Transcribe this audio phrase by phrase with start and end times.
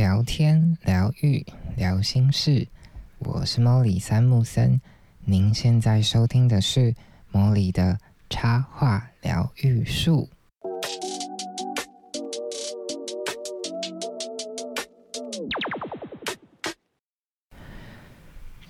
[0.00, 1.44] 聊天、疗愈、
[1.76, 2.66] 聊心事，
[3.18, 4.80] 我是莫里三木森。
[5.26, 6.94] 您现在收听的是
[7.30, 7.98] 莫里的
[8.30, 10.30] 插画疗愈术。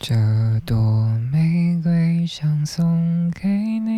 [0.00, 0.16] 这
[0.66, 0.76] 朵
[1.30, 3.90] 玫瑰想送给你，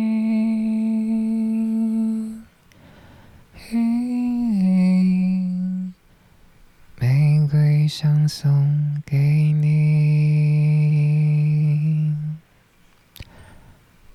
[6.99, 9.15] 玫瑰想送给
[9.51, 9.71] 你。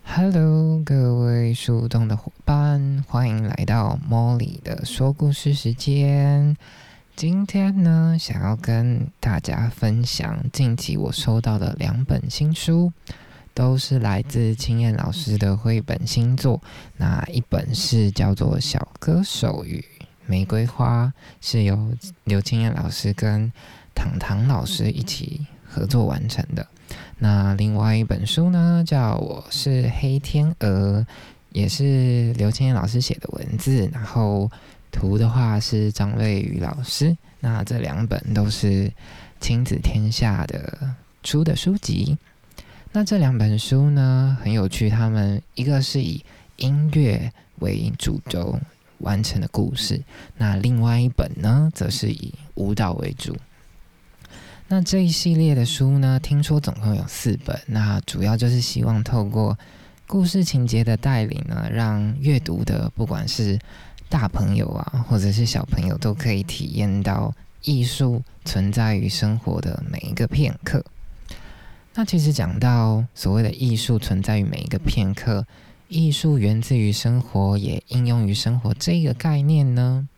[0.04, 6.56] Hello，各位树洞的伙伴，欢迎来到莫莉的说故事时间。
[7.14, 12.92] 今天呢，想要跟大家分享近期我收到的两本新书，
[13.54, 16.60] 都是来自青燕老师的绘本新作。
[16.96, 19.84] 那一本是叫做《小歌手与
[20.28, 21.06] 玫瑰花》，
[21.40, 21.92] 是由
[22.22, 23.50] 刘青燕老师跟
[23.94, 26.64] 糖糖老师一起合作完成的。
[27.18, 31.00] 那另外一本书呢，叫《我是黑天鹅》，
[31.50, 34.48] 也是刘青燕老师写的文字，然后。
[34.90, 38.90] 图的话是张瑞宇老师，那这两本都是
[39.38, 42.16] 亲子天下的出的书籍。
[42.90, 46.24] 那这两本书呢很有趣，他们一个是以
[46.56, 48.58] 音乐为主轴
[48.98, 50.02] 完成的故事，
[50.36, 53.36] 那另外一本呢则是以舞蹈为主。
[54.68, 59.58] 那这一系列的书呢，听说总共有四本，那主要就是希望透过
[60.06, 63.58] 故事情节的带领呢，让阅读的不管是
[64.10, 70.84] 大朋友啊，或者是小朋友，都可以体验到艺术存在于生活的每一个片刻。
[71.94, 75.44] 那其实讲到所谓的艺术存在于每一个片刻，
[75.88, 80.08] 艺术源自于生活，也应用于生活这个概念呢？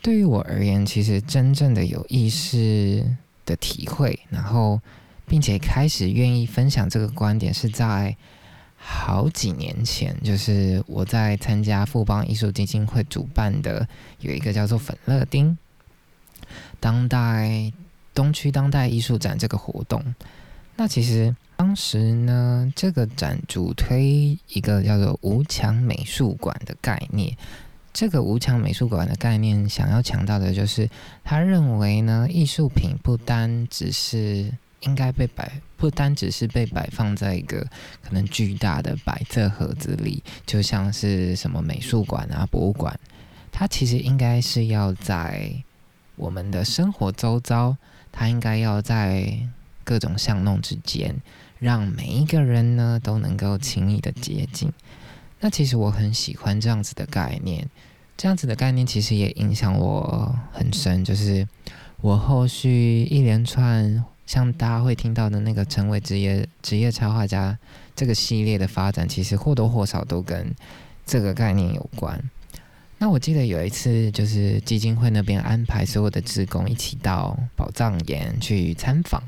[0.00, 3.04] 对于我而言，其实真正的有意识
[3.44, 4.80] 的体会，然后
[5.26, 8.16] 并且开始愿意分享这个观点，是在。
[8.84, 13.86] 好几年前，就是我在参加富邦艺术基金会主办的
[14.18, 15.56] 有一个叫做“粉乐丁”
[16.80, 17.72] 当代
[18.12, 20.02] 东区当代艺术展这个活动。
[20.74, 21.32] 那其实
[21.62, 27.36] 当时呢，这个展主推一个叫做“无墙美术馆”的概念。
[27.92, 30.90] 这个“无墙美术馆”的概念，想要强调的就是，
[31.22, 34.52] 他认为呢，艺术品不单只是。
[34.80, 37.64] 应该被摆，不单只是被摆放在一个
[38.02, 42.98] 可能巨大的白色盒子里，就像是什么美术馆啊、博物馆，
[43.52, 45.52] 它其实应该是要在
[46.16, 47.76] 我们的生活周遭，
[48.10, 49.38] 它应该要在
[49.84, 51.14] 各种巷弄之间，
[51.58, 54.72] 让每一个人呢都能够轻易的接近。
[55.40, 57.68] 那其实我很喜欢这样子的概念，
[58.16, 61.46] 这样子的概念其实也影响我很深，就是
[62.00, 64.04] 我后续一连串。
[64.24, 67.58] 像大家会听到的那个成为职业职业插画家
[67.94, 70.54] 这个系列的发展，其实或多或少都跟
[71.04, 72.18] 这个概念有关。
[72.98, 79.20] 那我记得有一次，就是基金会那边安排所有的职工一起到宝藏岩去参访。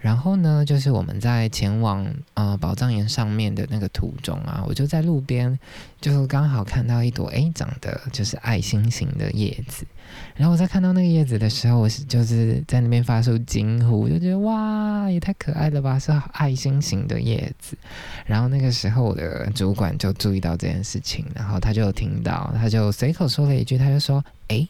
[0.00, 5.58] 然后呢，就是我们在前往呃宝藏岩上面的那个途中啊，我就在路边，
[6.00, 9.86] 就刚好看到一朵诶长得就是爱心型的叶子。
[10.34, 17.76] 然后我在看到那个叶子的时候，我是就是在那边发出惊呼，就觉得哇，也太可爱了吧，是爱心型的叶子。
[18.24, 24.66] 然后那个时候我的主管就注意到这件事情，然后他就听到，他就随口说了一句，他就说：“诶，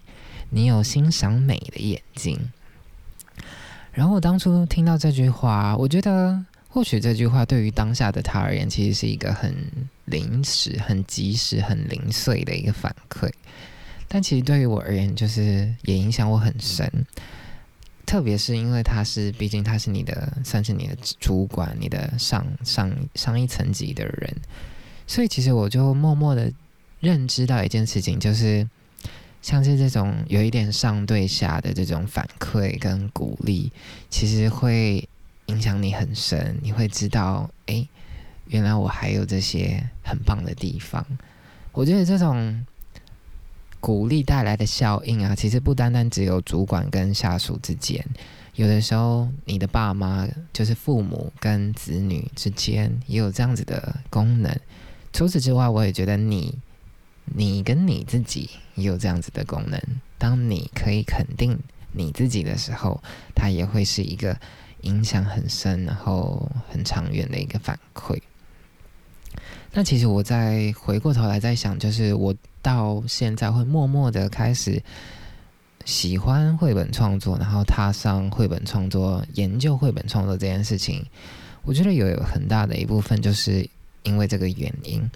[0.51, 2.37] 你有欣赏美的眼睛。”
[3.93, 9.55] 然后我当初听到这句话，我觉得或许这句话对于当下的他而言，其实是一个很
[10.05, 13.29] 临时、很及时、很零碎的一个反馈。
[14.07, 16.89] 但其实对于我而言，就是也影响我很深。
[18.07, 24.37] 特别是因为他是，毕竟他是你的，算是你的主管，你的上上上一层级的人，
[25.07, 26.53] 所以其实我就默默的
[27.01, 28.67] 认知到一件事情，就是。
[29.43, 33.73] 像是这种有一点上对下的这种反馈跟鼓励，
[34.11, 35.09] 其实会
[35.47, 36.59] 影响你很深。
[36.63, 37.87] 你会知道，哎，
[38.49, 41.05] 原来我还有这些很棒的地方。
[41.73, 42.67] 我觉得这种
[43.81, 48.05] 鼓励带来的效应啊，其实不单单只有主管跟下属之间，
[48.57, 54.55] 有的时候你的爸妈，就是父母跟子女之间，也有这样子的功能。
[55.15, 56.59] 除此之外，我也觉得你。
[57.35, 59.81] 你跟你自己也有这样子的功能。
[60.19, 61.59] 当你可以肯定
[61.93, 63.03] 你自己的时候，
[63.35, 64.37] 它也会是一个
[64.83, 68.21] 影响很深、然后很长远的一个反馈。
[69.73, 74.83] 那其实我在回过头来在想，就是我到现在会默默的开始
[75.85, 81.07] 喜欢绘本创作，然后踏上绘本创作、研究绘本创作这件事情，
[81.63, 83.69] 我觉得有很大的一部分就是
[84.03, 85.09] 因为这个原因。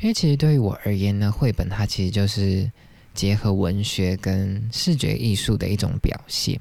[0.00, 2.70] 因为其实对于我而言呢，绘本它其实就是
[3.14, 6.58] 结合文学跟视觉艺术的一种表现。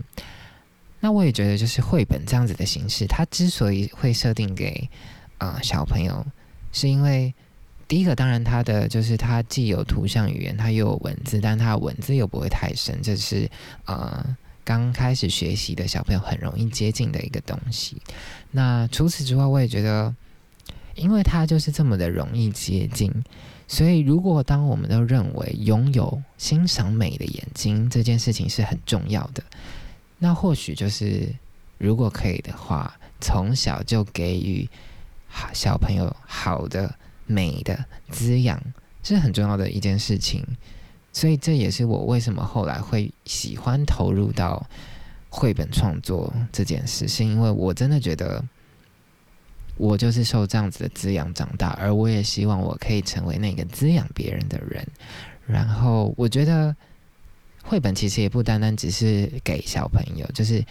[1.00, 4.89] 那我也觉得，就是绘本这样子的形式，它之所以会设定给
[5.38, 6.25] 啊小朋友，
[6.74, 7.33] 是因为
[7.88, 13.50] 第一个，当然它的就是它既有图像语言，它又有文字，但它文字又不会太深，这是
[13.85, 14.35] 呃
[14.65, 17.95] 刚开始学习的小朋友很容易接近的一个东西。
[18.51, 20.13] 那除此之外，我也觉得，
[20.99, 23.11] 因为它就是这么的容易接近，
[23.67, 29.41] 所以如果当我们都认为拥有欣赏美的眼睛这件事情是很重要的。
[30.17, 31.33] 那或许就是，
[31.77, 34.69] 如果可以的话，从小就给予
[35.29, 36.93] 好小朋友好的
[37.25, 38.61] 美的滋养，
[39.01, 40.45] 是很重要的一件事情。
[41.13, 44.63] 所以这也是我为什么后来会喜欢投入到
[45.29, 48.43] 绘本创作这件事，是因为我真的觉得，
[49.79, 54.85] 我就是受这样子的滋养长大，而我也希望我可以成为那个滋养别人的人。
[55.47, 56.75] 然后我觉得。
[57.61, 60.65] 绘本其实也不单单只是给小朋友，就是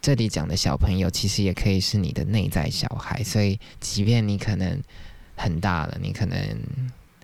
[0.00, 3.22] 这里讲的小朋友，其实也可以是你的内在小孩。
[3.22, 4.80] 所以，即便你可能
[5.36, 6.38] 很大了，你可能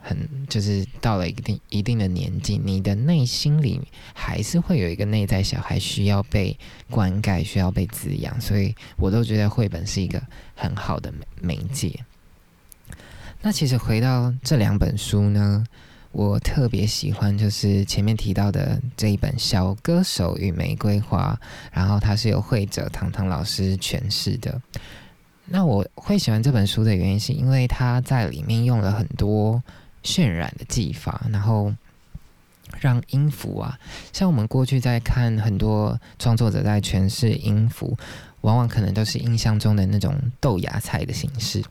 [0.02, 3.80] 很就是到了一定一定的年纪，你的内心里
[4.12, 6.58] 还是会有一个内在小孩需要被
[6.90, 8.38] 灌溉，需要被滋养。
[8.40, 10.20] 所以我都觉得绘本是一个
[10.54, 12.00] 很好的媒介。
[13.40, 15.64] 那其实回到这两本书呢？
[16.12, 21.40] 我特别喜欢，就是前面提到的这一本《小歌手与玫瑰花》，
[21.72, 24.60] 然后它是由绘者唐唐老师诠释的。
[25.46, 29.62] 那我会喜欢这本书的原因，是因为它在里面用了很多
[30.02, 31.72] 渲染的技法，然后
[32.80, 33.78] 让音符啊，
[34.12, 37.96] 像我们过去在看很多创作者在诠释音符，
[38.40, 41.62] 往往可能都是印象中的那种豆芽菜的形式。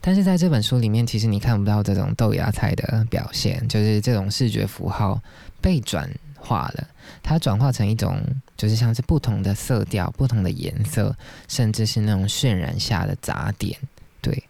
[0.00, 5.20] 但是在这本书里面，其实你看不到这种豆芽菜的表现，就是这种视觉符号
[5.60, 6.88] 被转化了，
[7.24, 8.22] 它转化成一种
[8.56, 11.16] 就是像是不同的色调、不同的颜色，
[11.48, 13.76] 甚至是那种渲染下的杂点。
[14.22, 14.44] 对，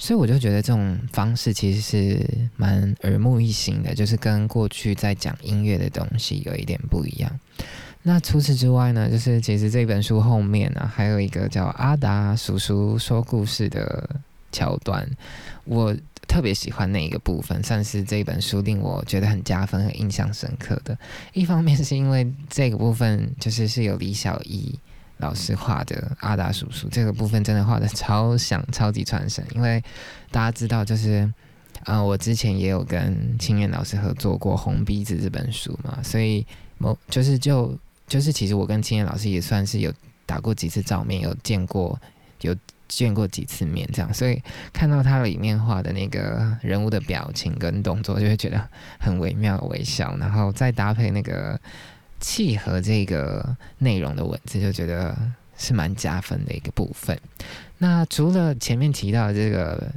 [0.00, 2.26] 所以我就觉得这种方式其实是
[2.56, 7.30] 蛮耳目一新的，就是跟过去在讲音乐的东西有一点不一样。
[8.02, 14.08] 那除此之外呢，就是其实这本书后面呢，还有一个叫阿达叔叔说故事的。
[14.52, 15.08] 桥段，
[15.62, 20.98] 我特别喜欢那一个部分，算是这本书令我觉得很加分很印象深刻的。
[21.32, 24.76] 一方面是因为这个部分就是是有李小艺
[25.20, 29.44] 老师画的阿达叔叔，这个部分真的画的超像、 超级传神。
[29.54, 29.82] 因为
[30.30, 31.30] 大家知道，就是
[31.84, 36.46] 啊，我之前也有跟青燕老师合作过《红鼻子》这本书嘛，所以
[36.78, 39.92] 某就是就就是其实我跟青燕老师也算是有
[40.26, 41.98] 打过几次照面，有见过
[42.40, 42.54] 有。
[42.92, 48.60] 见过几次面，这样，所以看到他里面画的那个人物的表情跟动作，就会觉得
[48.98, 51.56] 很微妙微笑，然后再搭配那个
[52.20, 55.16] 契合这个内容的文字，就觉得
[55.56, 57.18] 是蛮加分的一个部分。
[57.78, 59.92] 那除了前面提到这个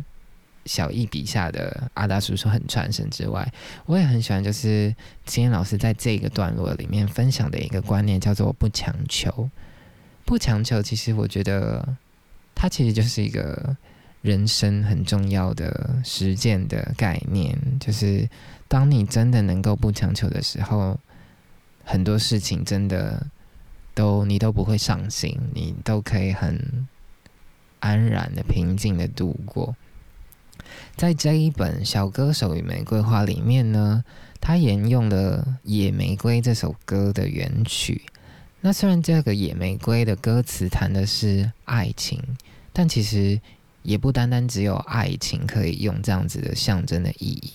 [0.65, 3.47] 小易笔下的阿达叔叔很传神之外，
[3.85, 9.49] 我也很喜欢，就是今天老师在这个段落里面分享的一个观念，叫做不强求。
[10.25, 11.97] 不强求，其实我觉得。
[12.55, 13.75] 它其实就是一个
[14.21, 18.29] 人生很重要的实践的概念，就是
[18.67, 20.97] 当你真的能够不强求的时候，
[21.83, 23.27] 很多事情真的
[23.93, 26.87] 都你都不会上心，你都可以很
[27.79, 29.75] 安然的、平静的度过。
[30.95, 34.03] 在这一本《小歌手与玫瑰花》里面呢，
[34.39, 38.03] 他沿用了《野玫瑰》这首歌的原曲。
[38.61, 42.21] 那虽然这个《野玫瑰》的歌词谈的是爱情，
[42.71, 43.41] 但其实
[43.81, 47.51] 也不单单只有爱情可以用这样子的象征的意义。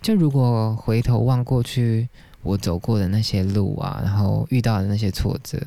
[0.00, 2.08] 就如果回头望过去，
[2.42, 5.60] 我走过的那些路啊，然后遇到的那些挫折，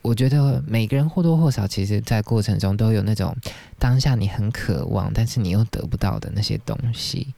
[0.00, 3.36] 我觉得每个人或多或少，其实在过程中都有那种
[3.78, 7.34] 当下你很渴望，但是你又得不到的那些东西。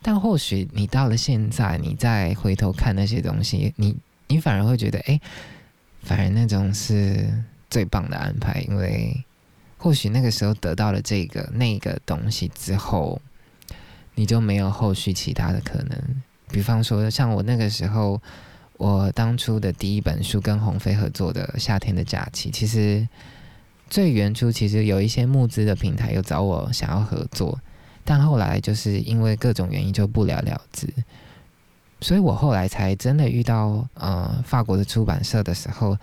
[0.00, 3.96] 但或许你到了现在，你再回头看那些东西，你。
[4.26, 5.20] 你反而会觉得，哎，
[6.02, 7.30] 反而那种是
[7.68, 9.22] 最棒的安排，因为
[9.76, 13.20] 或许那个时候得到了这个那个东西之后，
[14.14, 16.22] 你就没有后续其他的可能。
[16.54, 18.22] 比方说，像我那个时候，
[18.76, 23.08] 我当初的第一本书跟鸿飞合作的《夏天的假期》，其实
[23.90, 27.58] 最原初其实有一些募资的平台有找我想要合作，
[28.04, 30.88] 但后来就是因为各种原因就不了了之。
[32.00, 35.98] 所以我后来才真的遇到呃法国的出版社的时候，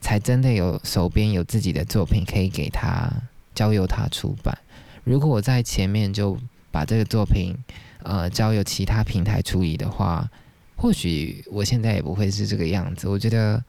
[0.00, 3.08] 才真的有手边有自己的作品可以给他
[3.54, 4.58] 交由他出版。
[5.04, 6.36] 如果我在前面就
[6.72, 7.56] 把这个作品
[8.04, 10.30] 呃交由其他平台处理的话，
[10.76, 13.08] 或许我现在也不会是这个样子。
[13.08, 13.62] 我觉得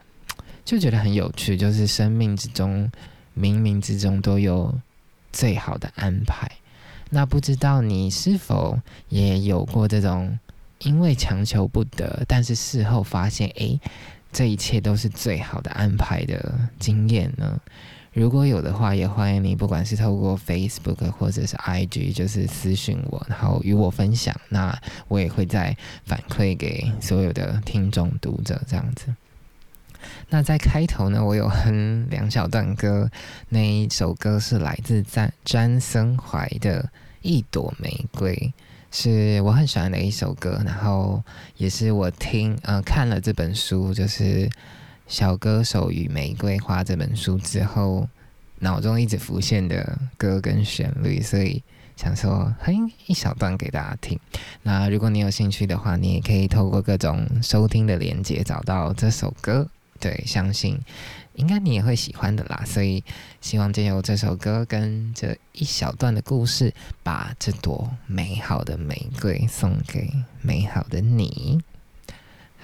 [0.63, 2.89] 就觉得很有趣，就是生命之中
[3.35, 4.73] 冥冥之中都有
[5.31, 6.49] 最好的安排。
[7.09, 10.37] 那不知道你是否也有过这种
[10.79, 13.79] 因为强求不得，但是事后发现，诶，
[14.31, 17.59] 这一切都是最好的安排的经验呢？
[18.15, 24.33] 如果有的话，也欢迎你，不管是透过 Facebook 或者是 IG，就是私讯我，然后与我分享。
[24.47, 24.73] 那
[25.09, 29.13] 我也会再反馈给所有的听众读者这样子。
[30.29, 33.11] 那在开头呢，我有哼两小段歌，
[33.49, 36.83] 那一首歌是来自詹詹森怀的
[37.21, 38.33] 《一朵玫瑰》，
[38.97, 41.21] 是我很喜欢的一首歌，然后
[41.57, 44.47] 也是我听呃看了这本书，就是
[45.07, 48.07] 《小歌手与玫瑰花》这本书之后，
[48.59, 51.61] 脑中一直浮现的歌跟旋律，所以
[51.95, 54.19] 想说哼一小段给大家听。
[54.63, 59.69] 那如果你有兴趣的话，你也可以透过各种收听的连接找到这首歌。
[59.99, 60.77] 对，相信
[61.35, 63.03] 应该你也会喜欢的啦，所以
[63.39, 71.61] 希望借由这首歌跟这一小段的故事，把这朵美好的玫瑰送给美好的你。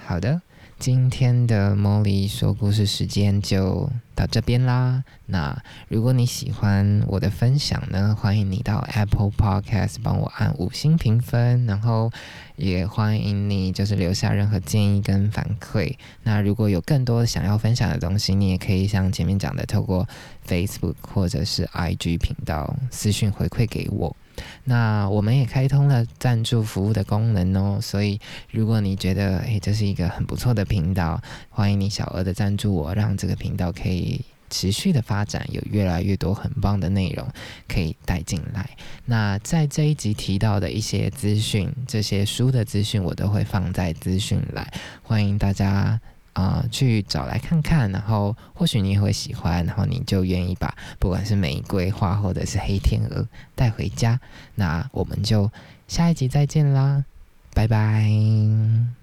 [0.04, 0.42] 好的。
[0.82, 5.04] 今天的茉莉说故事时间就到这边啦。
[5.26, 12.10] 那如果你喜欢我的分享呢，欢迎你到 Apple Podcast 帮我按五星评分，然后
[12.56, 15.94] 也欢迎你就是留下任何建议跟反馈。
[16.24, 20.08] 那如果有更多想要分享的东西，你也可以像前面讲的，透过
[20.44, 24.16] Facebook 或者是 IG 频道私讯回馈给我。
[24.64, 37.26] 那我们也开通了赞助服务的功能哦，所以如果你觉得诶这是一个很不错的频道，欢迎你小额的赞助我，让这个频道可以持续的发展，有越来越多很棒的内容
[37.66, 38.70] 可以带进来。
[39.04, 44.66] 那在这一集提到的一些资讯，这些书的资讯，我都会放在资讯栏，
[45.02, 46.00] 欢迎大家。
[46.32, 54.18] 啊，去找来看看，然后或许你也会喜欢，然后你就愿意把不管是玫瑰花或者是黑天鹅带回家。
[54.54, 55.50] 那我们就
[55.88, 57.04] 下一集再见啦，
[57.52, 59.01] 拜拜。